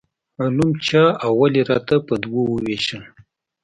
[0.41, 3.03] علوم چا او ولې راته په دوو وویشل.